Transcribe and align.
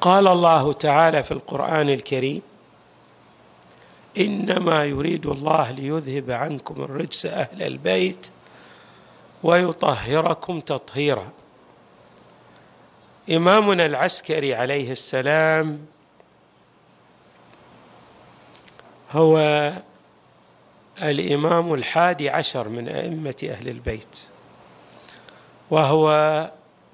قال 0.00 0.28
الله 0.28 0.72
تعالى 0.72 1.22
في 1.22 1.30
القرآن 1.30 1.90
الكريم 1.90 2.42
إنما 4.18 4.84
يريد 4.84 5.26
الله 5.26 5.70
ليذهب 5.70 6.30
عنكم 6.30 6.82
الرجس 6.82 7.26
أهل 7.26 7.62
البيت 7.62 8.30
ويطهركم 9.42 10.60
تطهيرا. 10.60 11.28
إمامنا 13.30 13.86
العسكري 13.86 14.54
عليه 14.54 14.92
السلام 14.92 15.86
هو 19.12 19.38
الإمام 21.02 21.74
الحادي 21.74 22.30
عشر 22.30 22.68
من 22.68 22.88
أئمة 22.88 23.48
أهل 23.50 23.68
البيت 23.68 24.28
وهو 25.70 26.08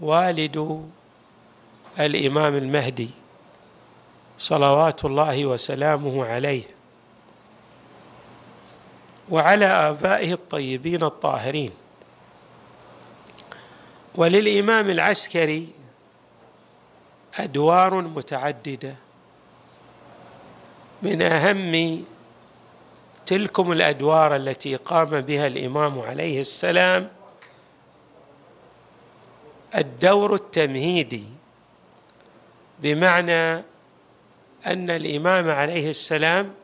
والد 0.00 0.88
الإمام 2.00 2.54
المهدي 2.54 3.10
صلوات 4.38 5.04
الله 5.04 5.46
وسلامه 5.46 6.26
عليه 6.26 6.62
وعلى 9.30 9.66
آبائه 9.66 10.32
الطيبين 10.32 11.02
الطاهرين. 11.02 11.70
وللإمام 14.14 14.90
العسكري 14.90 15.68
أدوار 17.34 18.02
متعددة 18.02 18.95
من 21.02 21.23
أهم 21.23 22.04
تلكم 23.26 23.73
الأدوار 23.73 24.36
التي 24.36 24.76
قام 24.76 25.20
بها 25.20 25.46
الإمام 25.46 26.01
عليه 26.01 26.40
السلام. 26.40 27.10
الدور 29.74 30.34
التمهيدي 30.34 31.24
بمعنى 32.85 33.54
أن 34.66 34.90
الإمام 34.90 35.51
عليه 35.51 35.90
السلام 35.90 36.54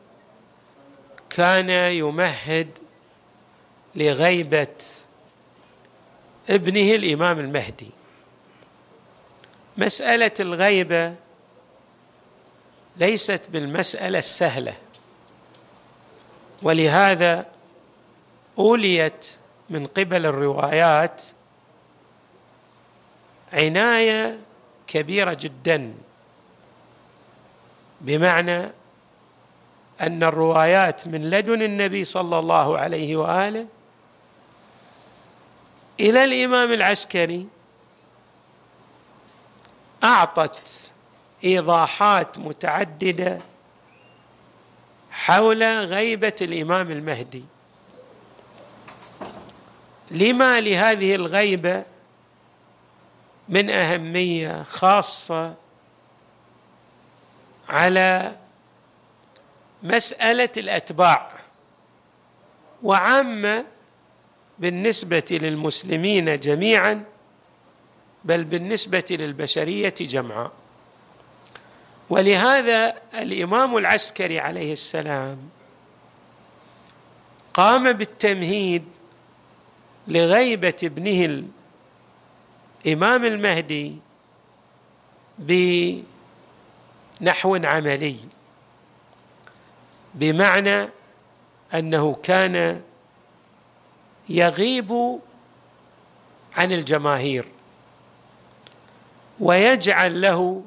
كان 1.29 1.69
يمهد 1.69 2.67
لغيبة 3.95 4.75
ابنه 6.49 6.95
الإمام 6.95 7.39
المهدي. 7.39 7.89
مسألة 9.77 10.31
الغيبة 10.39 11.15
ليست 12.97 13.41
بالمسألة 13.49 14.19
السهلة 14.19 14.73
ولهذا 16.61 17.45
أوليت 18.57 19.37
من 19.69 19.85
قبل 19.85 20.25
الروايات 20.25 21.21
عناية 23.53 24.39
كبيرة 24.87 25.37
جدا. 25.39 25.93
بمعنى 28.01 28.71
أن 30.01 30.23
الروايات 30.23 31.07
من 31.07 31.29
لدن 31.29 31.61
النبي 31.61 32.05
صلى 32.05 32.39
الله 32.39 32.77
عليه 32.77 33.15
وآله 33.15 33.67
إلى 35.99 36.23
الإمام 36.23 36.71
العسكري 36.71 37.47
أعطت 40.03 40.91
إيضاحات 41.43 42.37
متعددة 42.37 43.39
حول 45.11 45.63
غيبة 45.63 46.35
الإمام 46.41 46.91
المهدي. 46.91 47.43
لما 50.11 50.59
لهذه 50.59 51.15
الغيبة 51.15 51.83
من 53.49 53.69
أهمية 53.69 54.63
خاصة 54.63 55.60
على 57.71 58.35
مسألة 59.83 60.49
الأتباع 60.57 61.31
وعامة 62.83 63.65
بالنسبة 64.59 65.25
للمسلمين 65.31 66.37
جميعا 66.37 67.03
بل 68.23 68.43
بالنسبة 68.43 69.03
للبشرية 69.11 69.93
جمعاء 70.01 70.51
ولهذا 72.09 73.01
الإمام 73.13 73.77
العسكري 73.77 74.39
عليه 74.39 74.73
السلام 74.73 75.37
قام 77.53 77.93
بالتمهيد 77.93 78.83
لغيبة 80.07 80.75
ابنه 80.83 81.43
الإمام 82.85 83.25
المهدي 83.25 83.95
بنحو 87.21 87.55
عملي. 87.55 88.17
بمعنى 90.13 90.89
أنه 91.73 92.13
كان 92.23 92.81
يغيب 94.29 95.19
عن 96.57 96.71
الجماهير 96.71 97.45
ويجعل 99.39 100.21
له 100.21 100.63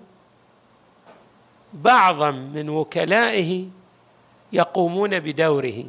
بعضا 1.72 2.30
من 2.30 2.68
وكلائه 2.68 3.68
يقومون 4.52 5.20
بدوره 5.20 5.84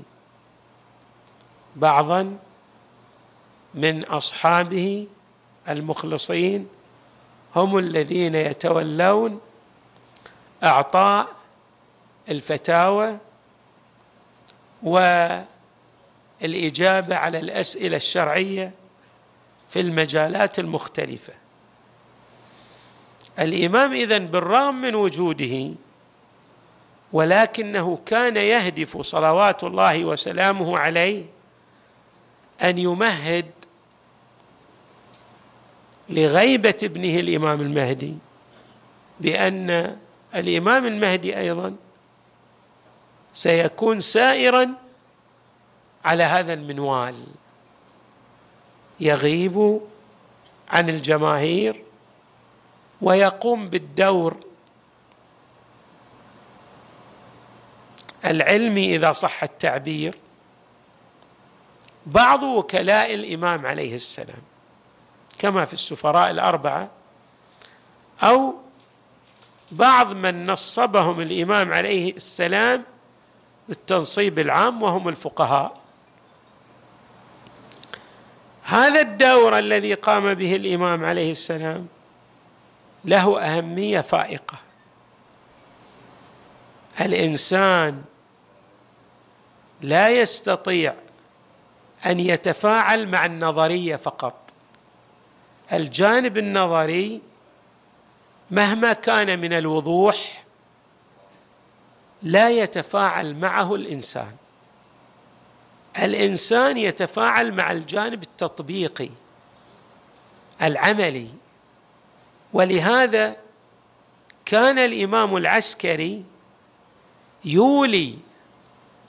بعضا 1.75 2.37
من 3.73 4.03
أصحابه 4.03 5.07
المخلصين 5.69 6.67
هم 7.55 7.77
الذين 7.77 8.35
يتولون 8.35 9.41
أعطاء 10.63 11.27
الفتاوى 12.29 13.17
والإجابة 16.41 17.15
على 17.15 17.39
الأسئلة 17.39 17.97
الشرعية 17.97 18.71
في 19.69 19.79
المجالات 19.79 20.59
المختلفة. 20.59 21.33
الإمام 23.39 23.93
إذن 23.93 24.27
بالرغم 24.27 24.75
من 24.75 24.95
وجوده 24.95 25.71
ولكنه 27.13 27.99
كان 28.05 28.37
يهدف 28.37 29.01
صلوات 29.01 29.63
الله 29.63 30.05
وسلامه 30.05 30.77
عليه 30.77 31.23
أن 32.63 32.77
يمهد 32.77 33.45
لغيبة 36.09 36.77
ابنه 36.83 37.19
الإمام 37.19 37.61
المهدي 37.61 38.13
بأن 39.19 39.97
الإمام 40.35 40.85
المهدي 40.85 41.37
أيضا 41.37 41.75
سيكون 43.33 43.99
سائرا 43.99 44.73
على 46.05 46.23
هذا 46.23 46.53
المنوال. 46.53 47.23
يغيب 48.99 49.81
عن 50.69 50.89
الجماهير 50.89 51.83
ويقوم 53.01 53.69
بالدور. 53.69 54.37
العلمي 58.25 58.95
إذا 58.95 59.11
صح 59.11 59.43
التعبير 59.43 60.17
بعض 62.05 62.43
وكلاء 62.43 63.13
الإمام 63.13 63.65
عليه 63.65 63.95
السلام 63.95 64.41
كما 65.39 65.65
في 65.65 65.73
السفراء 65.73 66.31
الأربعة 66.31 66.89
أو 68.23 68.55
بعض 69.71 70.11
من 70.11 70.45
نصبهم 70.45 71.21
الإمام 71.21 71.73
عليه 71.73 72.15
السلام 72.15 72.83
بالتنصيب 73.67 74.39
العام 74.39 74.83
وهم 74.83 75.07
الفقهاء. 75.07 75.77
هذا 78.63 79.01
الدور 79.01 79.59
الذي 79.59 79.93
قام 79.93 80.33
به 80.33 80.55
الإمام 80.55 81.05
عليه 81.05 81.31
السلام 81.31 81.87
له 83.05 83.41
أهمية 83.41 84.01
فائقة. 84.01 84.57
الإنسان 87.01 88.01
لا 89.81 90.09
يستطيع 90.09 90.93
أن 92.05 92.19
يتفاعل 92.19 93.07
مع 93.07 93.25
النظرية 93.25 93.95
فقط. 93.95 94.33
الجانب 95.73 96.37
النظري 96.37 97.21
مهما 98.55 98.93
كان 98.93 99.39
من 99.39 99.53
الوضوح 99.53 100.43
لا 102.23 102.49
يتفاعل 102.49 103.35
معه 103.35 103.75
الإنسان. 103.75 104.35
الإنسان 106.03 106.77
يتفاعل 106.77 107.51
مع 107.51 107.71
الجانب 107.71 108.23
التطبيقي 108.23 109.09
العملي. 110.61 111.27
ولهذا 112.53 113.35
كان 114.45 114.79
الإمام 114.79 115.37
العسكري 115.37 116.23
يولي 117.45 118.15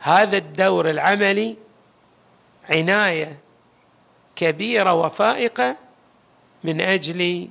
هذا 0.00 0.36
الدور 0.36 0.90
العملي 0.90 1.56
عناية 2.70 3.38
كبيرة 4.36 4.92
وفائقة 4.92 5.76
من 6.64 6.80
أجل 6.80 7.48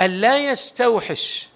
أن 0.00 0.10
لا 0.10 0.50
يستوحش 0.50 1.48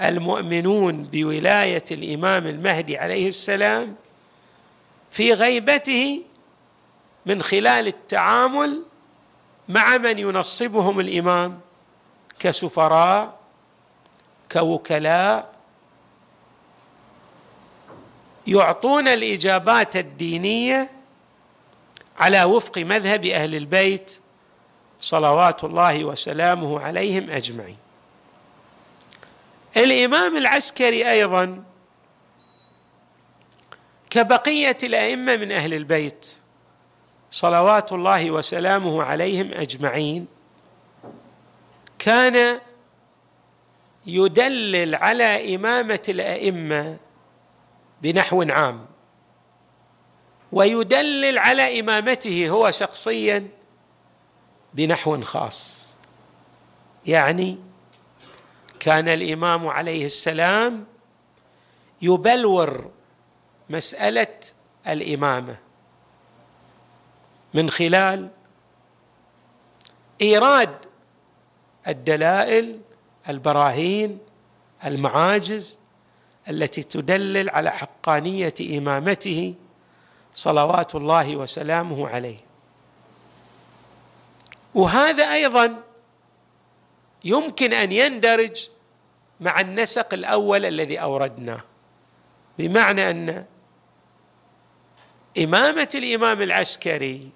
المؤمنون 0.00 1.02
بولاية 1.02 1.84
الإمام 1.90 2.46
المهدي 2.46 2.98
عليه 2.98 3.28
السلام 3.28 3.96
في 5.10 5.32
غيبته 5.32 6.22
من 7.26 7.42
خلال 7.42 7.86
التعامل 7.86 8.82
مع 9.68 9.98
من 9.98 10.18
ينصبهم 10.18 11.00
الإمام 11.00 11.60
كسفراء 12.38 13.38
كوكلاء. 14.52 15.52
يعطون 18.46 19.08
الإجابات 19.08 19.96
الدينية 19.96 20.90
على 22.18 22.44
وفق 22.44 22.78
مذهب 22.78 23.24
أهل 23.24 23.54
البيت 23.54 24.20
صلوات 25.00 25.64
الله 25.64 26.04
وسلامه 26.04 26.80
عليهم 26.80 27.30
أجمعين. 27.30 27.76
الإمام 29.76 30.36
العسكري 30.36 31.10
أيضا 31.10 31.64
كبقية 34.10 34.78
الأئمة 34.82 35.36
من 35.36 35.52
أهل 35.52 35.74
البيت 35.74 36.34
صلوات 37.30 37.92
الله 37.92 38.30
وسلامه 38.30 39.02
عليهم 39.02 39.52
أجمعين 39.52 40.26
كان 41.98 42.60
يدلل 44.06 44.94
على 44.94 45.54
إمامة 45.54 46.02
الأئمة 46.08 46.96
بنحو 48.02 48.42
عام 48.42 48.86
ويدلل 50.52 51.38
على 51.38 51.80
إمامته 51.80 52.48
هو 52.48 52.70
شخصيا 52.70 53.48
بنحو 54.74 55.22
خاص. 55.22 55.94
يعني 57.06 57.58
كان 58.80 59.08
الإمام 59.08 59.68
عليه 59.68 60.06
السلام 60.06 60.86
يبلور 62.02 62.90
مسألة 63.70 64.36
الإمامة 64.88 65.58
من 67.54 67.70
خلال 67.70 68.28
إيراد 70.22 70.86
الدلائل 71.88 72.80
البراهين 73.28 74.18
المعاجز 74.84 75.78
التي 76.48 76.82
تدلل 76.82 77.50
على 77.50 77.70
حقانية 77.70 78.54
إمامته 78.78 79.54
صلوات 80.34 80.94
الله 80.94 81.36
وسلامه 81.36 82.08
عليه. 82.08 82.47
وهذا 84.78 85.32
أيضا 85.32 85.82
يمكن 87.24 87.72
أن 87.72 87.92
يندرج 87.92 88.68
مع 89.40 89.60
النسق 89.60 90.14
الأول 90.14 90.64
الذي 90.64 91.00
أوردناه. 91.00 91.60
بمعنى 92.58 93.10
أن 93.10 93.44
إمامة 95.38 95.88
الإمام 95.94 96.42
العسكري 96.42 97.28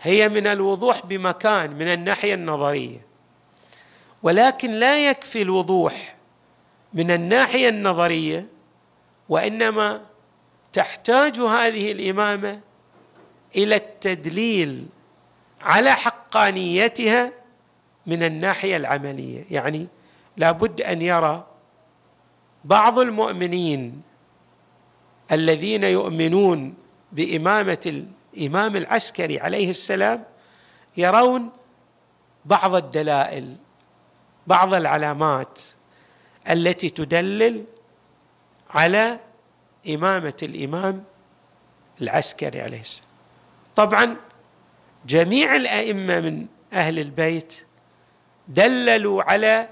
هي 0.00 0.28
من 0.28 0.46
الوضوح 0.46 1.06
بمكان 1.06 1.70
من 1.70 1.86
الناحية 1.86 2.34
النظرية. 2.34 3.06
ولكن 4.22 4.70
لا 4.70 5.10
يكفي 5.10 5.42
الوضوح 5.42 6.16
من 6.94 7.10
الناحية 7.10 7.68
النظرية 7.68 8.46
وإنما 9.28 10.02
تحتاج 10.72 11.38
هذه 11.38 11.92
الإمامة 11.92 12.60
إلى 13.56 13.76
التدليل 13.76 14.86
على 15.62 15.92
حقانيتها 15.92 17.32
من 18.06 18.22
الناحية 18.22 18.76
العملية. 18.76 19.44
يعني 19.50 19.88
لابد 20.36 20.80
أن 20.80 21.02
يرى 21.02 21.46
بعض 22.64 22.98
المؤمنين 22.98 24.02
الذين 25.32 25.84
يؤمنون 25.84 26.74
بإمامة 27.12 28.04
الامام 28.36 28.76
العسكري 28.76 29.40
عليه 29.40 29.70
السلام 29.70 30.24
يرون 30.96 31.50
بعض 32.44 32.74
الدلائل 32.74 33.56
بعض 34.46 34.74
العلامات 34.74 35.60
التي 36.50 36.90
تدلل 36.90 37.64
على 38.70 39.20
إمامة 39.88 40.36
الإمام 40.42 41.04
العسكري 42.00 42.60
عليه 42.60 42.80
السلام. 42.80 43.08
طبعا 43.76 44.16
جميع 45.06 45.56
الأئمة 45.56 46.20
من 46.20 46.46
أهل 46.72 46.98
البيت 46.98 47.66
دللوا 48.48 49.22
على 49.22 49.68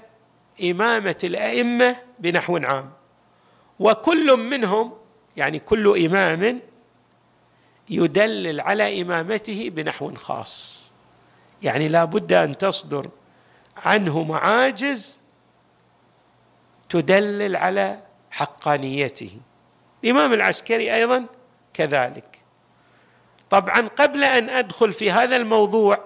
إمامة 0.63 1.17
الأئمة 1.23 1.95
بنحو 2.19 2.57
عام. 2.57 2.91
وكل 3.79 4.37
منهم 4.37 4.93
يعني 5.37 5.59
كل 5.59 6.05
إمام 6.05 6.59
يدلل 7.89 8.61
على 8.61 9.01
إمامته 9.01 9.69
بنحو 9.69 10.15
خاص. 10.15 10.93
يعني 11.63 11.87
لا 11.87 12.05
بد 12.05 12.33
أن 12.33 12.57
تصدر 12.57 13.09
عنه 13.77 14.23
معاجز 14.23 15.19
تدلل 16.89 17.55
على 17.55 17.99
حقانيته. 18.31 19.31
الإمام 20.03 20.33
العسكري 20.33 20.95
أيضا 20.95 21.25
كذلك. 21.73 22.44
طبعا 23.49 23.87
قبل 23.87 24.23
أن 24.23 24.49
أدخل 24.49 24.93
في 24.93 25.11
هذا 25.11 25.35
الموضوع 25.35 25.99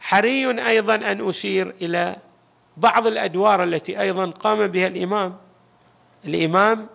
حري 0.00 0.66
أيضا 0.66 0.94
أن 0.94 1.28
أشير 1.28 1.74
إلى 1.82 2.16
بعض 2.76 3.06
الأدوار 3.06 3.64
التي 3.64 4.00
أيضا 4.00 4.30
قام 4.30 4.66
بها 4.66 4.86
الإمام. 4.86 5.36
الإمام 6.24 6.86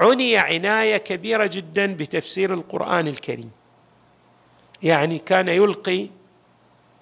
عني 0.00 0.36
عناية 0.36 0.96
كبيرة 0.96 1.46
جدا 1.52 1.94
بتفسير 1.94 2.54
القرآن 2.54 3.08
الكريم. 3.08 3.50
يعني 4.82 5.18
كان 5.18 5.48
يلقي 5.48 6.08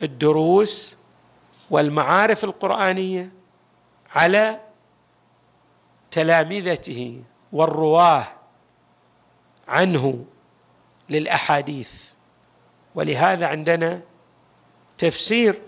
الدروس 0.02 0.96
والمعارف 1.70 2.44
القرآنية 2.44 3.32
على 4.14 4.60
تلامذته 6.10 7.22
والرواة 7.52 8.26
عنه. 9.68 10.24
للأحاديث. 11.08 11.92
ولهذا 12.94 13.46
عندنا 13.46 14.00
تفسير 14.98 15.60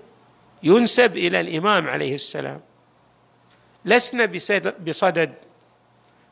ينسب 0.62 1.16
إلى 1.16 1.40
الإمام 1.40 1.88
عليه 1.88 2.14
السلام. 2.14 2.61
لسنا 3.85 4.25
بصدد 4.87 5.35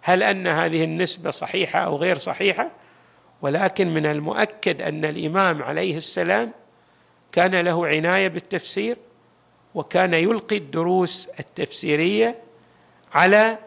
هل 0.03 0.23
أن 0.23 0.47
هذه 0.47 0.85
النسبة 0.85 1.31
صحيحة 1.31 1.81
أو 1.81 1.97
غير 1.97 2.19
صحيحة 2.19 2.73
ولكن 3.43 3.95
من 3.95 4.07
المؤكد 4.07 4.83
أن 4.83 5.05
الإمام 5.05 5.63
عليه 5.63 5.97
السلام 5.97 6.53
كان 7.33 7.55
له 7.55 7.87
عناية 7.87 8.29
بالتفسير 8.29 8.97
وكان 9.75 10.15
يلقي 10.15 10.57
الدروس 10.57 11.29
التفسيرية 11.41 12.43
على 13.13 13.59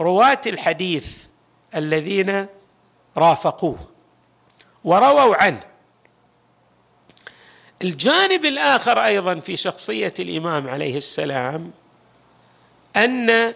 رواة 0.00 0.40
الحديث 0.46 1.16
الذين 1.74 2.46
رافقوه. 3.16 3.78
ورووا 4.84 5.42
عنه. 5.42 5.60
الجانب 7.82 8.44
الآخر 8.44 9.04
أيضا 9.04 9.34
في 9.40 9.56
شخصية 9.56 10.14
الإمام 10.18 10.68
عليه 10.68 10.96
السلام 10.96 11.70
أن 12.96 13.54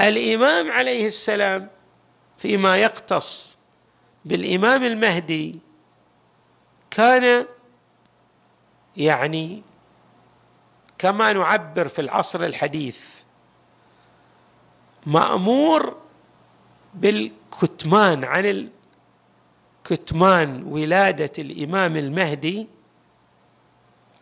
الإمام 0.00 0.70
عليه 0.70 1.06
السلام 1.06 1.68
فيما 2.36 2.76
يختص 2.76 3.58
بالإمام 4.24 4.84
المهدي 4.84 5.58
كان 6.90 7.46
يعني 8.96 9.62
كما 10.98 11.32
نعبر 11.32 11.88
في 11.88 12.00
العصر 12.00 12.44
الحديث 12.44 13.00
مأمور 15.06 15.96
بالكتمان 16.94 18.24
عن 18.24 18.46
كتمان 19.84 20.62
ولادة 20.62 21.32
الإمام 21.38 21.96
المهدي 21.96 22.68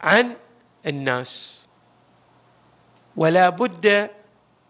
عن 0.01 0.37
الناس. 0.87 1.61
ولا 3.17 3.49
بد 3.49 4.11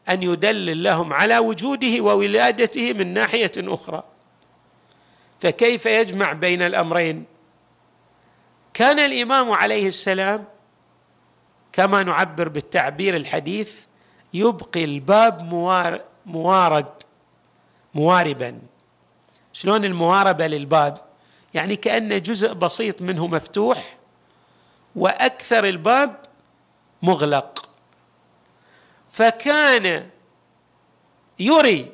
أن 0.08 0.22
يدلل 0.22 0.82
لهم 0.82 1.12
على 1.12 1.38
وجوده 1.38 2.00
وولادته 2.00 2.92
من 2.92 3.14
ناحية 3.14 3.52
أخرى. 3.58 4.04
فكيف 5.40 5.86
يجمع 5.86 6.32
بين 6.32 6.62
الأمرين؟ 6.62 7.24
كان 8.74 8.98
الإمام 8.98 9.50
عليه 9.52 9.88
السلام 9.88 10.44
كما 11.72 12.02
نعبر 12.02 12.48
بالتعبير 12.48 13.16
الحديث 13.16 13.74
يبقي 14.34 14.84
الباب 14.84 15.42
موارد 16.26 16.92
مواربا. 17.94 18.58
شلون 19.60 19.84
المواربة 19.84 20.46
للباب؟ 20.46 21.00
يعني 21.54 21.76
كان 21.76 22.22
جزء 22.22 22.52
بسيط 22.52 23.02
منه 23.02 23.26
مفتوح 23.26 23.98
وأكثر 24.96 25.64
الباب 25.64 26.16
مغلق. 27.02 27.68
فكان 29.10 30.10
يري 31.38 31.92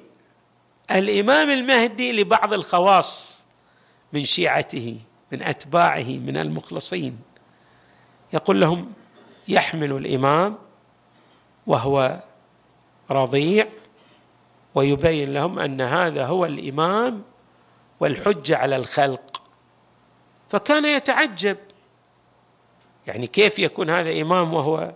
الإمام 0.90 1.50
المهدي 1.50 2.12
لبعض 2.12 2.52
الخواص 2.52 3.44
من 4.12 4.24
شيعته 4.24 4.98
من 5.32 5.42
أتباعه 5.42 6.08
من 6.08 6.36
المخلصين. 6.36 7.18
يقول 8.32 8.60
لهم 8.60 8.92
يحمل 9.48 9.92
الإمام 9.92 10.58
وهو 11.66 12.22
رضيع 13.10 13.66
ويبين 14.74 15.32
لهم 15.32 15.58
أن 15.58 15.80
هذا 15.80 16.26
هو 16.26 16.44
الإمام 16.44 17.22
والحجة 18.00 18.56
على 18.56 18.76
الخلق. 18.76 19.42
فكان 20.48 20.84
يتعجب. 20.84 21.56
يعني 23.06 23.26
كيف 23.26 23.58
يكون 23.58 23.90
هذا 23.90 24.22
إمام 24.22 24.54
وهو 24.54 24.92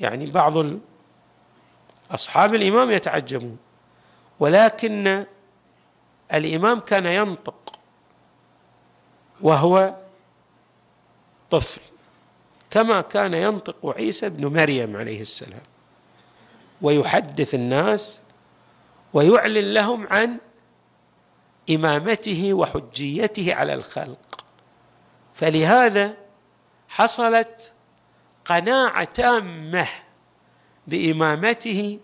يعني 0.00 0.26
بعض 0.26 0.66
أصحاب 2.10 2.54
الإمام 2.54 2.90
يتعجبون. 2.90 3.58
ولكن 4.40 5.26
الإمام 6.34 6.80
كان 6.80 7.06
ينطق 7.06 7.72
وهو 9.40 9.94
طفل 11.50 11.80
كما 12.70 13.00
كان 13.00 13.34
ينطق 13.34 13.76
عيسى 13.96 14.26
ابن 14.26 14.46
مريم 14.46 14.96
عليه 14.96 15.20
السلام. 15.20 15.62
ويحدث 16.82 17.54
الناس 17.54 18.20
ويعلن 19.12 19.74
لهم 19.74 20.06
عن 20.10 20.38
إمامته 21.70 22.54
وحجيته 22.54 23.54
على 23.54 23.74
الخلق. 23.74 24.44
فلهذا 25.34 26.16
حصلت 26.88 27.72
قناعة 28.44 29.04
تامة 29.04 29.88
بإمامته 30.86 31.98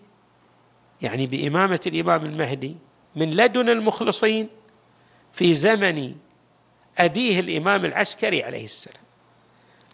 يعني 1.01 1.27
بإمامة 1.27 1.79
الإمام 1.87 2.25
المهدي 2.25 2.77
من 3.15 3.31
لدن 3.31 3.69
المخلصين 3.69 4.49
في 5.33 5.53
زمن 5.53 6.15
أبيه 6.97 7.39
الإمام 7.39 7.85
العسكري 7.85 8.43
عليه 8.43 8.63
السلام. 8.63 9.03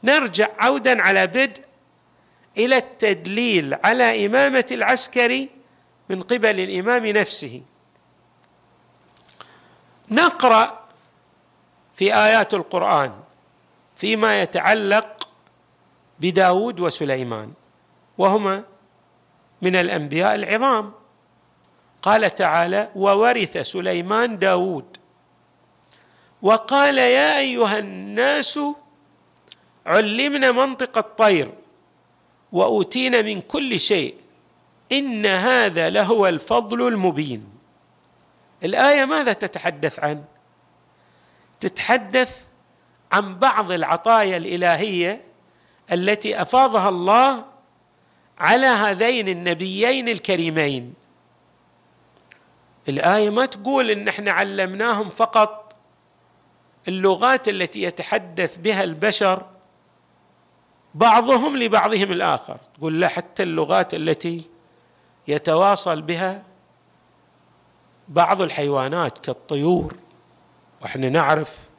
نرجع 0.04 0.50
عودا 0.60 1.02
على 1.02 1.28
بدء 1.28 1.62
إلى 2.58 2.78
التدليل 2.78 3.74
على 3.84 4.26
إمامة 4.26 4.66
العسكري 4.72 5.50
من 6.10 6.22
قبل 6.22 6.60
الإمام 6.60 7.06
نفسه. 7.06 7.62
نقرأ 10.12 10.80
في 11.96 12.16
آيات 12.16 12.54
القرآن 12.54 13.14
فيما 13.96 14.42
يتعلق 14.42 15.30
بداود 16.20 16.80
وسليمان 16.80 17.54
وهما 18.18 18.64
من 19.62 19.76
الأنبياء 19.76 20.36
العظام. 20.36 20.94
قال 22.02 22.36
تعالى 22.36 22.90
وورث 22.96 23.58
سليمان 23.58 24.40
داود. 24.40 24.98
وقال 26.42 26.98
يا 26.98 27.40
أيها 27.40 27.80
الناس 27.80 28.60
علمنا 29.86 30.52
منطق 30.52 30.98
الطير 30.98 31.54
وأوتينا 32.52 33.22
من 33.22 33.42
كل 33.42 33.80
شيء 33.80 34.16
إن 34.92 35.26
هذا 35.26 35.90
لهو 35.90 36.28
الفضل 36.28 36.88
المبين. 36.88 37.57
الآية 38.64 39.06
ماذا 39.06 39.34
تتحدث 39.34 40.00
عن؟ 40.00 40.24
تتحدث 41.60 42.42
عن 43.12 43.40
بعض 43.40 43.72
العطايا 43.72 44.38
الإلهية 44.38 45.22
التي 45.92 46.42
أفاضها 46.42 46.90
الله 46.90 47.46
على 48.40 48.66
هذين 48.66 49.28
النبيين 49.28 50.10
الكريمين. 50.10 50.94
الآية 52.90 53.30
ما 53.30 53.46
تقول 53.46 53.92
إن 53.92 54.08
إحنا 54.08 54.32
علمناهم 54.32 55.10
فقط 55.10 55.76
اللغات 56.88 57.50
التي 57.50 57.84
يتحدث 57.84 58.58
بها 58.58 58.84
البشر 58.84 59.46
بعضهم 60.96 61.58
لبعضهم 61.58 62.12
الآخر. 62.12 62.58
تقول 62.78 63.02
لا 63.02 63.08
حتى 63.08 63.44
اللغات 63.44 63.94
التي 63.94 64.50
يتواصل 65.28 66.02
بها 66.02 66.44
بعض 68.10 68.42
الحيوانات 68.42 69.18
كالطيور 69.18 69.96
وإحنا 70.82 71.10
نعرف 71.10 71.70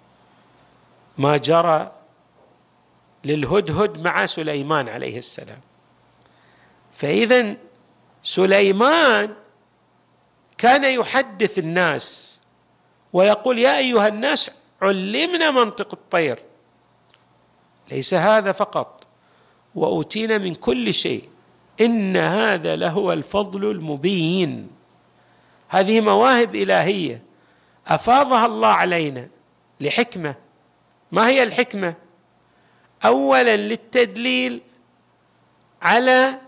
ما 1.18 1.36
جرى 1.36 1.92
للهدهد 3.24 4.02
مع 4.02 4.26
سليمان 4.26 4.88
عليه 4.88 5.18
السلام. 5.18 5.60
فاذا 6.92 7.56
سليمان 8.22 9.34
كان 10.58 10.84
يحدث 10.84 11.58
الناس 11.58 12.40
ويقول 13.12 13.58
يا 13.58 13.78
أيها 13.78 14.08
الناس 14.08 14.50
علمنا 14.82 15.50
منطق 15.50 15.88
الطير. 15.92 16.42
ليس 17.90 18.14
هذا 18.14 18.52
فقط 18.52 19.06
وأوتينا 19.74 20.38
من 20.38 20.54
كل 20.54 20.94
شيء. 20.94 21.28
إن 21.80 22.16
هذا 22.16 22.76
لهو 22.76 23.12
الفضل 23.12 23.70
المبين. 23.70 24.77
هذه 25.68 26.00
مواهب 26.00 26.56
إلهية. 26.56 27.22
أفاضها 27.86 28.46
الله 28.46 28.68
علينا 28.68 29.28
لحكمة. 29.80 30.34
ما 31.12 31.28
هي 31.28 31.42
الحكمة؟ 31.42 31.94
اولا 33.04 33.56
للتدليل 33.56 34.60
على 35.82 36.40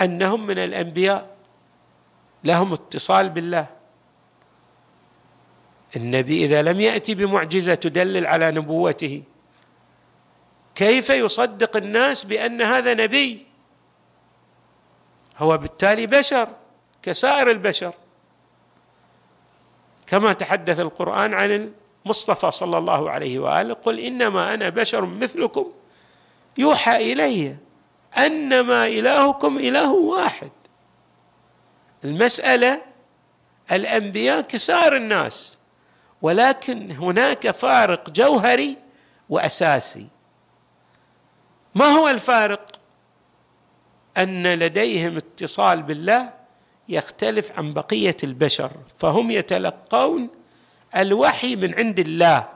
أنهم 0.00 0.46
من 0.46 0.58
الأنبياء. 0.58 1.36
لهم 2.44 2.72
اتصال 2.72 3.28
بالله. 3.28 3.66
النبي 5.96 6.44
إذا 6.44 6.62
لم 6.62 6.80
يأتي 6.80 7.14
بمعجزة 7.14 7.74
تدلل 7.74 8.26
على 8.26 8.50
نبوته. 8.50 9.22
كيف 10.74 11.10
يصدق 11.10 11.76
الناس 11.76 12.24
بأن 12.24 12.62
هذا 12.62 12.94
نبي؟ 12.94 13.46
هو 15.38 15.58
بالتالي 15.58 16.06
بشر. 16.06 16.48
كسائر 17.06 17.50
البشر. 17.50 17.94
كما 20.06 20.32
تحدث 20.32 20.80
القرآن 20.80 21.34
عن 21.34 21.72
المصطفى 22.04 22.50
صلى 22.50 22.78
الله 22.78 23.10
عليه 23.10 23.38
وآله 23.38 23.74
قل 23.74 24.00
إنما 24.00 24.54
أنا 24.54 24.68
بشر 24.68 25.04
مثلكم 25.04 25.72
يوحى 26.58 27.12
إلي 27.12 27.56
أنما 28.18 28.86
إلهكم 28.86 29.58
إله 29.58 29.92
واحد. 29.92 30.50
المسألة 32.04 32.82
الأنبياء 33.72 34.40
كسائر 34.40 34.96
الناس 34.96 35.58
ولكن 36.22 36.90
هناك 36.90 37.50
فارق 37.50 38.10
جوهري 38.10 38.76
وأساسي. 39.28 40.06
ما 41.74 41.86
هو 41.86 42.08
الفارق؟ 42.08 42.72
أن 44.16 44.54
لديهم 44.54 45.16
اتصال 45.16 45.82
بالله 45.82 46.35
يختلف 46.88 47.58
عن 47.58 47.72
بقية 47.72 48.16
البشر 48.24 48.70
فهم 48.94 49.30
يتلقون 49.30 50.28
الوحي 50.96 51.56
من 51.56 51.74
عند 51.74 51.98
الله. 51.98 52.48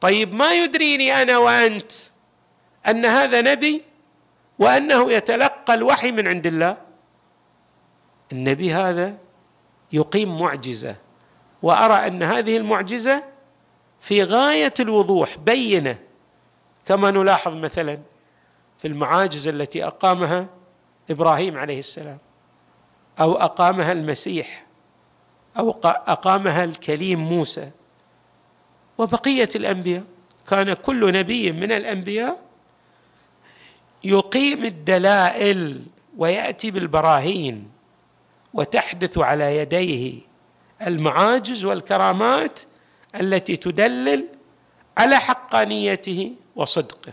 طيب 0.00 0.34
ما 0.34 0.54
يدريني 0.54 1.22
أنا 1.22 1.38
وأنت 1.38 1.92
أن 2.88 3.04
هذا 3.04 3.40
نبي 3.40 3.82
وأنه 4.58 5.12
يتلقى 5.12 5.74
الوحي 5.74 6.12
من 6.12 6.28
عند 6.28 6.46
الله؟ 6.46 6.76
النبي 8.32 8.74
هذا 8.74 9.16
يقيم 9.92 10.38
معجزة 10.38 10.96
وأرى 11.62 12.06
أن 12.06 12.22
هذه 12.22 12.56
المعجزة 12.56 13.24
في 14.00 14.22
غاية 14.22 14.74
الوضوح 14.80 15.38
بينة. 15.38 15.98
كما 16.86 17.10
نلاحظ 17.10 17.54
مثلا 17.54 17.98
في 18.78 18.88
المعاجز 18.88 19.48
التي 19.48 19.84
أقامها 19.86 20.46
إبراهيم 21.10 21.58
عليه 21.58 21.78
السلام. 21.78 22.18
أو 23.20 23.32
أقامها 23.32 23.92
المسيح 23.92 24.66
أو 25.58 25.70
أقامها 25.84 26.64
الكليم 26.64 27.20
موسى. 27.20 27.70
وبقية 28.98 29.48
الأنبياء 29.54 30.04
كان 30.48 30.72
كل 30.72 31.12
نبي 31.12 31.52
من 31.52 31.72
الأنبياء 31.72 32.40
يقيم 34.04 34.64
الدلائل 34.64 35.82
ويأتي 36.18 36.70
بالبراهين 36.70 37.70
وتحدث 38.54 39.18
على 39.18 39.56
يديه 39.56 40.20
المعاجز 40.82 41.64
والكرامات 41.64 42.60
التي 43.20 43.56
تدلل 43.56 44.28
على 44.98 45.16
حقانيته 45.16 46.32
وصدقه. 46.56 47.12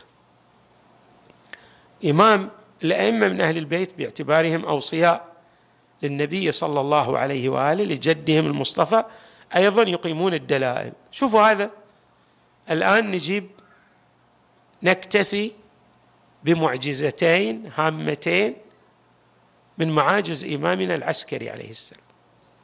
إمام 2.05 2.49
الأئمة 2.83 3.27
من 3.27 3.41
أهل 3.41 3.57
البيت 3.57 3.97
باعتبارهم 3.97 4.65
أوصياء. 4.65 5.36
للنبي 6.03 6.51
صلى 6.51 6.81
الله 6.81 7.17
عليه 7.17 7.49
وآله 7.49 7.83
لجدهم 7.83 8.45
المصطفى 8.45 9.03
أيضا 9.55 9.83
يقيمون 9.83 10.33
الدلائل. 10.33 10.93
شوفوا 11.11 11.51
هذا. 11.51 11.71
الآن 12.69 13.11
نجيب 13.11 13.49
نكتفي 14.83 15.51
بمعجزتين 16.43 17.71
هامتين 17.75 18.55
من 19.77 19.91
معاجز 19.91 20.53
إمامنا 20.53 20.95
العسكري 20.95 21.49
عليه 21.49 21.69
السلام. 21.69 22.01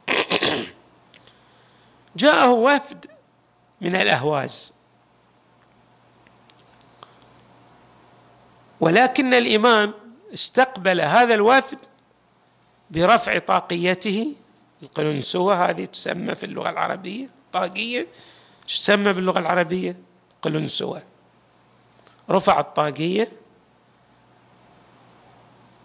جاءه 2.16 2.50
وفد 2.52 3.06
من 3.80 3.96
الأهواز. 3.96 4.72
ولكن 8.80 9.34
الإمام 9.34 9.94
استقبل 10.34 11.00
هذا 11.00 11.34
الوفد 11.34 11.78
برفع 12.90 13.38
طاقيته. 13.38 14.34
القلنسوة 14.82 15.70
هذه 15.70 15.84
تسمى 15.84 16.34
في 16.34 16.46
اللغة 16.46 16.70
العربية 16.70 17.28
طاقية. 17.52 18.06
تسمى 18.68 19.12
باللغة 19.12 19.38
العربية؟ 19.38 19.96
قلنسوة 20.42 21.02
رفع 22.30 22.60
الطاقية 22.60 23.32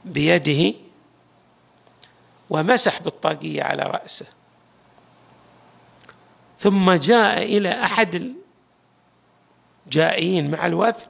بيده 0.05 0.73
ومسح 2.49 3.01
بالطاقية 3.01 3.63
على 3.63 3.83
رأسه. 3.83 4.25
ثم 6.57 6.91
جاء 6.91 7.43
إلى 7.43 7.83
أحد 7.83 8.33
الجائين 9.85 10.51
مع 10.51 10.65
الوفد 10.65 11.09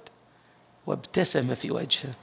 وابتسم 0.87 1.55
في 1.55 1.71
وجهه. 1.71 2.13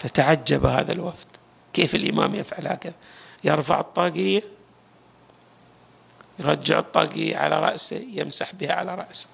فتعجب 0.00 0.66
هذا 0.66 0.92
الوفد. 0.92 1.26
كيف 1.72 1.94
الإمام 1.94 2.34
يفعل 2.34 2.66
هكذا؟ 2.66 2.94
يرفع 3.44 3.80
الطاقية 3.80 4.42
يرجع 6.38 6.78
الطاقية 6.78 7.36
على 7.36 7.60
رأسه 7.60 7.96
يمسح 8.12 8.54
بها 8.54 8.72
على 8.72 8.94
رأسه. 8.94 9.28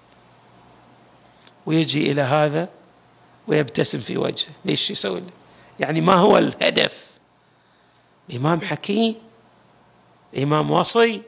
ويجي 1.67 2.13
إلى 2.13 2.23
هذا 2.23 2.69
ويبتسم 3.47 4.01
في 4.01 4.17
وجهه. 4.17 4.51
ليش 4.65 4.91
يسوي 4.91 5.23
يعني 5.81 6.01
ما 6.01 6.15
هو 6.15 6.39
الهدف. 6.39 7.11
الإمام 8.31 8.61
حكيم 8.61 9.15
الإمام 10.35 10.71
وصي 10.71 11.23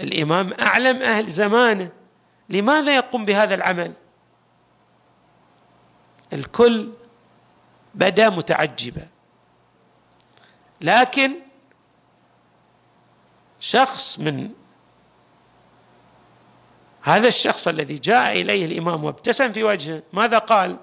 الإمام 0.00 0.52
أعلم 0.52 1.02
أهل 1.02 1.26
زمانه. 1.26 1.90
لماذا 2.48 2.96
يقوم 2.96 3.24
بهذا 3.24 3.54
العمل؟ 3.54 3.92
الكل 6.32 6.90
بدا 7.94 8.30
متعجبا. 8.30 9.06
لكن 10.80 11.34
شخص 13.60 14.18
من 14.18 14.50
هذا 17.02 17.28
الشخص 17.28 17.68
الذي 17.68 17.94
جاء 17.94 18.40
إليه 18.40 18.64
الإمام 18.64 19.04
وابتسم 19.04 19.52
في 19.52 19.64
وجهه 19.64 20.02
ماذا 20.12 20.38
قال؟ 20.38 20.76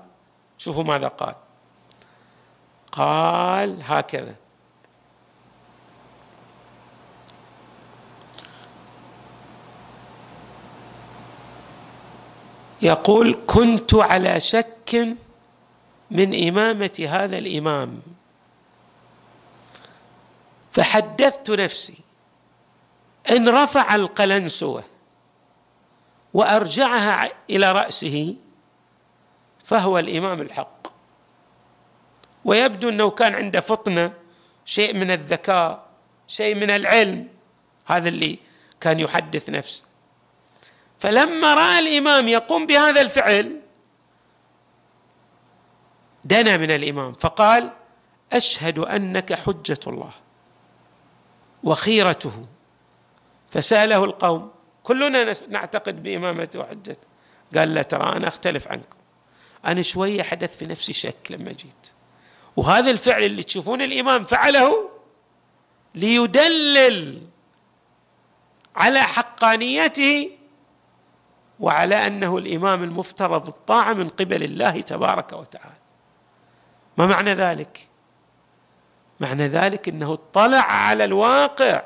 شوفوا 0.58 0.84
ماذا 0.84 1.08
قال. 1.08 1.36
قال 2.92 3.82
هكذا. 3.84 4.36
يقول 12.82 13.40
كنت 13.48 13.96
على 13.96 14.40
شك 14.40 15.18
من 16.12 16.48
إمامة 16.48 17.08
هذا 17.10 17.38
الإمام. 17.38 18.02
فحدثت 20.72 21.50
نفسي 21.50 21.98
أن 23.32 23.50
رفع 23.50 23.96
القلنسوة 23.96 24.84
وأرجعها 26.34 27.32
إلى 27.50 27.72
رأسه 27.72 28.36
فهو 29.64 30.00
الإمام 30.00 30.42
الحق. 30.42 30.88
ويبدو 32.46 32.90
أنه 32.90 33.10
كان 33.10 33.36
عنده 33.36 33.60
فطنة 33.60 34.14
شيء 34.66 34.96
من 34.96 35.12
الذكاء 35.12 35.86
شيء 36.28 36.56
من 36.56 36.70
العلم. 36.70 37.28
هذا 37.86 38.10
اللي 38.10 38.40
كان 38.82 39.00
يحدث 39.00 39.50
نفسه. 39.50 39.84
فلما 41.00 41.54
رأى 41.54 41.80
الإمام 41.80 42.28
يقوم 42.28 42.66
بهذا 42.66 43.02
الفعل 43.02 43.62
دنا 46.26 46.58
من 46.58 46.72
الإمام 46.72 47.14
فقال 47.14 47.72
أشهد 48.34 48.80
أنك 48.80 49.34
حجة 49.34 49.80
الله 49.88 50.12
وخيرته. 51.64 52.46
فسأله 53.50 54.04
القوم 54.04 54.52
كلنا 54.84 55.34
نعتقد 55.50 56.04
بامامته 56.04 56.60
وحجته 56.60 57.08
قال 57.56 57.74
لا 57.74 57.82
ترى 57.82 58.16
أنا 58.16 58.28
أختلف 58.28 58.68
عنكم. 58.68 58.98
أنا 59.66 59.82
شوية 59.82 60.24
حدث 60.24 60.58
في 60.58 60.66
نفسي 60.66 60.94
شك 60.94 61.28
لما 61.30 61.52
جيت. 61.52 61.92
وهذا 62.56 62.92
الفعل 62.92 63.24
اللي 63.24 63.44
تشوفون 63.44 63.82
الإمام 63.82 64.26
فعله 64.26 64.90
ليدلل 65.96 67.22
على 68.76 69.02
حقانيته 69.02 70.32
وعلى 71.60 72.08
أنه 72.08 72.38
الإمام 72.38 72.84
المفترض 72.84 73.48
الطاعة 73.48 73.94
من 73.94 74.10
قبل 74.10 74.44
الله 74.44 74.82
تبارك 74.82 75.34
وتعالى. 75.34 75.81
ما 76.98 77.06
معنى 77.06 77.34
ذلك؟ 77.34 77.88
معنى 79.20 79.48
ذلك 79.48 79.90
إنه 79.90 80.14
اطلع 80.14 80.62
على 80.62 81.04
الواقع. 81.04 81.84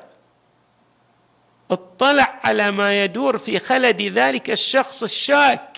اطلع 1.72 2.40
على 2.44 2.72
ما 2.72 3.04
يدور 3.04 3.38
في 3.38 3.60
خلد 3.60 4.02
ذلك 4.02 4.50
الشخص 4.50 5.04
الشاك 5.04 5.78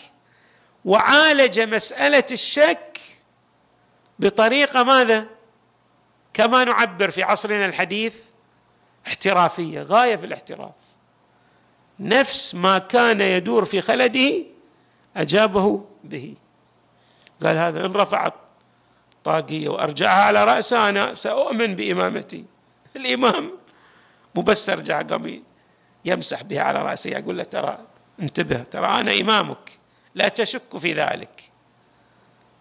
وعالج 0.86 1.60
مسألة 1.60 2.26
الشك 2.32 3.00
بطريقة 4.20 4.84
ماذا؟ 4.84 5.26
كما 6.34 6.64
نعبر 6.64 7.12
في 7.12 7.24
عصرنا 7.24 7.66
الحديث 7.66 8.16
احترافية 9.08 9.82
غاية 9.82 10.16
في 10.16 10.26
الاحتراف. 10.26 10.72
نفس 12.00 12.56
ما 12.56 12.78
كان 12.78 13.22
يدور 13.22 13.66
في 13.66 13.82
خلده 13.82 14.44
أجابه 15.18 15.86
به. 16.04 16.36
قال 17.44 17.58
هذا 17.58 17.86
إن 17.86 17.94
رفعت 17.94 18.34
طاقية 19.28 19.70
وأرجعها 19.70 20.24
على 20.24 20.44
راسه 20.44 20.90
أنا 20.90 21.14
سأؤمن 21.14 21.76
بإمامتي. 21.76 22.46
الإمام 22.96 23.52
مو 24.36 24.42
بس 24.42 24.70
أرجع 24.70 25.02
قام 25.02 25.44
يمسح 26.06 26.44
بها 26.44 26.62
على 26.62 26.82
راسه 26.82 27.10
يقول 27.10 27.38
له 27.38 27.44
ترى 27.44 27.78
انتبه 28.20 28.64
ترى 28.64 28.86
أنا 28.86 29.12
إمامك 29.22 29.80
لا 30.16 30.28
تشك 30.28 30.78
في 30.78 30.94
ذلك. 30.94 31.52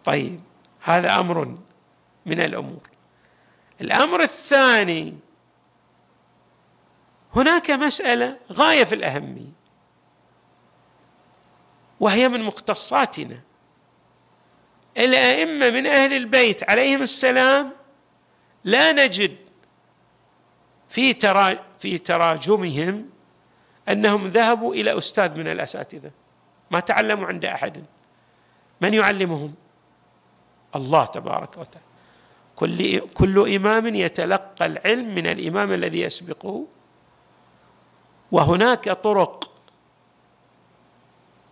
طيب 0.05 0.41
هذا 0.83 1.21
أمر 1.21 1.59
من 2.27 2.41
الأمور. 2.41 2.89
الأمر 3.81 4.23
الثاني 4.23 5.15
هناك 7.37 7.71
مسألة 7.71 8.37
غاية 8.53 8.85
في 8.85 8.95
الأهمية 8.95 9.53
وهي 12.01 12.29
من 12.29 12.43
مختصاتنا. 12.43 13.41
الأئمة 14.99 15.71
من 15.71 15.87
أهل 15.87 16.13
البيت 16.13 16.71
عليهم 16.71 17.03
السلام 17.03 17.73
لا 18.65 18.93
نجد 18.93 19.37
في 20.89 21.13
ترا 21.13 21.57
في 21.79 21.99
تراجمهم 21.99 23.11
أنهم 23.89 24.29
ذهبوا 24.29 24.75
إلى 24.75 24.99
أستاذ 24.99 25.39
من 25.39 25.47
الأساتذة 25.47 26.11
ما 26.71 26.81
تعلموا 26.81 27.27
عند 27.27 27.45
أحد. 27.45 27.85
من 28.81 28.95
يعلمهم؟ 28.95 29.55
الله 30.77 31.05
تبارك 31.05 31.59
وتعالى. 31.59 31.87
كل 32.57 32.99
كل 32.99 33.55
إمام 33.55 33.87
يتلقى 33.95 34.67
العلم 34.67 35.15
من 35.15 35.27
الإمام 35.27 35.73
الذي 35.73 36.01
يسبقه. 36.01 36.65
وهناك 38.33 38.91
طرق 38.91 39.51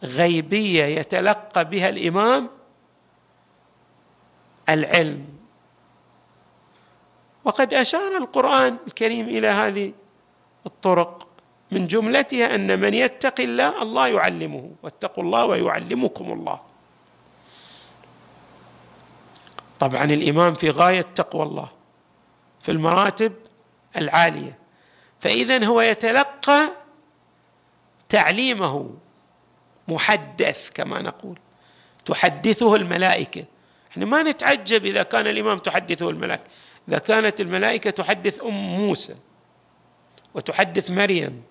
غيبية 0.02 0.84
يتلقى 0.84 1.64
بها 1.64 1.88
الإمام 1.88 2.50
العلم. 4.68 5.26
وقد 7.44 7.74
أشار 7.74 8.16
القرآن 8.16 8.76
الكريم 8.86 9.28
إلى 9.28 9.48
هذه 9.48 9.92
الطرق 10.66 11.28
من 11.70 11.86
جملتها 11.86 12.54
أن 12.54 12.80
من 12.80 12.94
يتق 12.94 13.40
الله 13.40 13.82
الله 13.82 14.08
يعلمه. 14.08 14.70
واتقوا 14.82 15.24
الله 15.24 15.44
ويعلمكم 15.44 16.32
الله. 16.32 16.60
طبعا 19.78 20.04
الإمام 20.04 20.54
في 20.54 20.70
غاية 20.70 21.00
تقوى 21.00 21.42
الله 21.42 21.68
في 22.60 22.72
المراتب 22.72 23.32
العالية. 23.96 24.58
فاذا 25.20 25.64
هو 25.64 25.80
يتلقى 25.80 26.70
تعليمه 28.08 28.90
محدث 29.88 30.70
كما 30.70 31.02
نقول 31.02 31.38
تحدثه 32.04 32.76
الملائكة. 32.76 33.44
إحنا 33.94 34.04
ما 34.04 34.22
نتعجب 34.22 34.84
إذا 34.84 35.02
كان 35.02 35.26
الإمام 35.26 35.58
تحدثه 35.58 36.10
الملائكة. 36.10 36.44
إذا 36.88 36.98
كانت 36.98 37.40
الملائكة 37.40 37.90
تحدث 37.90 38.42
أم 38.42 38.76
موسى 38.76 39.14
وتحدث 40.34 40.90
مريم 40.90 41.42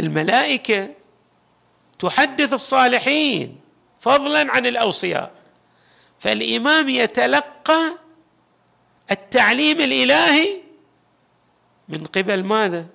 الملائكة 0.00 0.88
تحدث 1.98 2.52
الصالحين 2.52 3.60
فضلا 4.00 4.52
عن 4.52 4.66
الأوصياء. 4.66 5.32
فالإمام 6.20 6.88
يتلقى 6.88 7.98
التعليم 9.10 9.80
الإلهي 9.80 10.60
من 11.88 12.06
قبل 12.06 12.44
ماذا؟ 12.44 12.86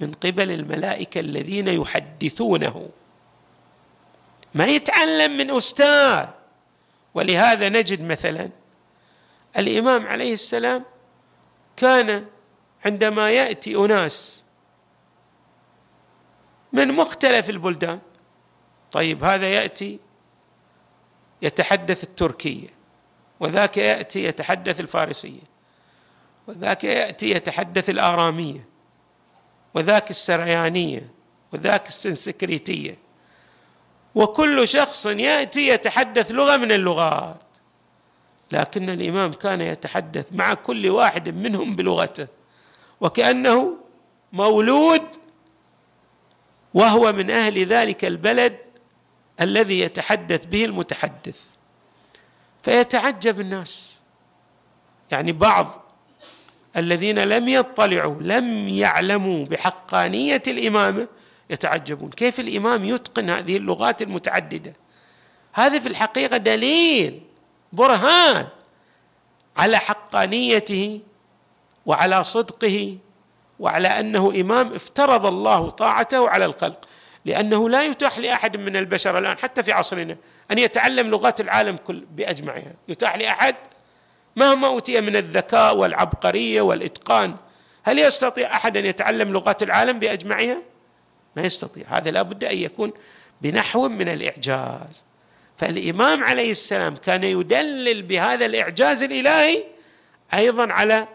من 0.00 0.12
قبل 0.12 0.50
الملائكة 0.50 1.20
الذين 1.20 1.68
يحدثونه. 1.68 2.88
ما 4.54 4.66
يتعلم 4.66 5.36
من 5.36 5.50
أستاذ 5.50 6.41
ولهذا 7.14 7.68
نجد 7.68 8.02
مثلا 8.02 8.50
الإمام 9.58 10.06
عليه 10.06 10.32
السلام 10.32 10.84
كان 11.76 12.26
عندما 12.84 13.30
يأتي 13.30 13.76
أناس 13.76 14.44
من 16.72 16.88
مختلف 16.88 17.50
البلدان 17.50 18.00
طيب 18.92 19.24
هذا 19.24 19.52
يأتي 19.52 19.98
يتحدث 21.42 22.04
التركية 22.04 22.68
وذاك 23.40 23.76
يأتي 23.76 24.24
يتحدث 24.24 24.80
الفارسية 24.80 25.52
وذاك 26.46 26.84
يأتي 26.84 27.30
يتحدث 27.30 27.90
الأرامية 27.90 28.68
وذاك 29.74 30.10
السريانية 30.10 31.10
وذاك 31.52 31.88
السنسكريتية. 31.88 32.98
وكل 34.14 34.68
شخص 34.68 35.06
يأتي 35.06 35.68
يتحدث 35.68 36.30
لغة 36.30 36.56
من 36.56 36.72
اللغات. 36.72 37.36
لكن 38.52 38.90
الإمام 38.90 39.32
كان 39.32 39.60
يتحدث 39.60 40.32
مع 40.32 40.54
كل 40.54 40.88
واحد 40.88 41.28
منهم 41.28 41.76
بلغته 41.76 42.26
وكأنه 43.00 43.76
مولود 44.32 45.02
وهو 46.74 47.12
من 47.12 47.30
أهل 47.30 47.66
ذلك 47.66 48.04
البلد 48.04 48.58
الذي 49.40 49.80
يتحدث 49.80 50.46
به 50.46 50.64
المتحدث. 50.64 51.44
فيتعجب 52.62 53.40
الناس. 53.40 53.96
يعني 55.10 55.32
بعض 55.32 55.82
الذين 56.76 57.18
لم 57.18 57.48
يطلعوا 57.48 58.16
لم 58.20 58.68
يعلموا 58.68 59.44
بحقانية 59.44 60.42
الإمامة 60.46 61.08
يتعجبون. 61.52 62.10
كيف 62.10 62.40
الإمام 62.40 62.84
يتقن 62.84 63.30
هذه 63.30 63.56
اللغات 63.56 64.02
المتعددة؟ 64.02 64.72
هذا 65.52 65.78
في 65.78 65.88
الحقيقة 65.88 66.36
دليل 66.36 67.22
برهان 67.72 68.46
على 69.56 69.78
حقانيته 69.78 71.00
وعلى 71.86 72.22
صدقه 72.22 72.98
وعلى 73.58 73.88
أنه 73.88 74.40
إمام 74.40 74.74
افترض 74.74 75.26
الله 75.26 75.70
طاعته 75.70 76.28
على 76.28 76.44
الخلق. 76.44 76.88
لأنه 77.24 77.68
لا 77.68 77.84
يتاح 77.84 78.18
لأحد 78.18 78.56
من 78.56 78.76
البشر 78.76 79.18
الآن 79.18 79.38
حتى 79.38 79.62
في 79.62 79.72
عصرنا 79.72 80.16
أن 80.50 80.58
يتعلم 80.58 81.10
لغات 81.10 81.40
العالم 81.40 81.76
كل 81.76 82.04
بأجمعها. 82.10 82.72
يتاح 82.88 83.16
لأحد 83.16 83.54
مهما 84.36 84.66
أوتي 84.66 85.00
من 85.00 85.16
الذكاء 85.16 85.76
والعبقرية 85.76 86.60
والإتقان. 86.60 87.36
هل 87.82 87.98
يستطيع 87.98 88.56
أحد 88.56 88.76
أن 88.76 88.86
يتعلم 88.86 89.32
لغات 89.32 89.62
العالم 89.62 89.98
بأجمعها؟ 89.98 90.71
ما 91.36 91.42
يستطيع. 91.42 91.98
هذا 91.98 92.10
لابد 92.10 92.44
أن 92.44 92.56
يكون 92.56 92.92
بنحو 93.42 93.88
من 93.88 94.08
الإعجاز. 94.08 95.04
فالإمام 95.56 96.24
عليه 96.24 96.50
السلام 96.50 96.96
كان 96.96 97.24
يدلل 97.24 98.02
بهذا 98.02 98.46
الإعجاز 98.46 99.02
الإلهي 99.02 99.64
أيضا 100.34 100.72
على 100.72 101.08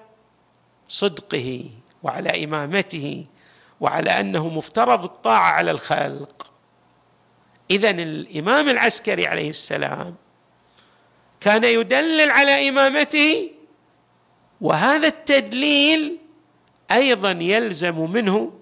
صدقه 0.88 1.70
وعلى 2.04 2.44
إمامته 2.44 3.26
وعلى 3.80 4.20
أنه 4.20 4.50
مفترض 4.50 5.04
الطاعة 5.04 5.52
على 5.52 5.72
الخلق. 5.72 6.54
اذا 7.72 7.90
الإمام 7.90 8.70
العسكري 8.70 9.28
عليه 9.28 9.50
السلام 9.50 10.16
كان 11.40 11.64
يدلل 11.64 12.32
على 12.32 12.70
إمامته 12.70 13.52
وهذا 14.62 15.08
التدليل 15.08 16.18
أيضا 16.92 17.32
يلزم 17.32 18.12
منه 18.12 18.54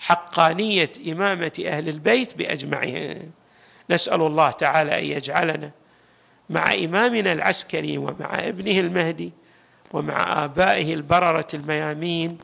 حقانية 0.00 0.92
إمامة 1.12 1.62
أهل 1.66 1.88
البيت 1.88 2.36
بأجمعهم. 2.36 3.30
نسأل 3.90 4.22
الله 4.22 4.50
تعالى 4.50 4.98
أن 4.98 5.04
يجعلنا 5.04 5.70
مع 6.50 6.74
إمامنا 6.74 7.32
العسكري 7.32 7.98
ومع 7.98 8.48
ابنه 8.48 8.80
المهدي 8.80 9.32
ومع 9.92 10.44
آبائه 10.44 10.94
البررة 10.94 11.46
الميامين 11.54 12.38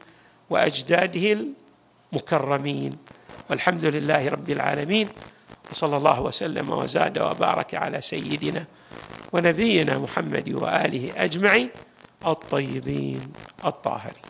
وأجداده 0.50 1.46
المكرمين. 2.12 2.96
والحمد 3.50 3.84
لله 3.84 4.28
رب 4.28 4.50
العالمين. 4.50 5.08
وصلى 5.70 5.96
الله 5.96 6.20
وسلم 6.20 6.70
وزاد 6.70 7.18
وبارك 7.18 7.74
على 7.74 8.00
سيدنا 8.00 8.64
ونبينا 9.32 9.98
محمد 9.98 10.48
وآله 10.48 11.12
أجمعين 11.16 11.70
الطيبين 12.26 13.32
الطاهرين. 13.64 14.22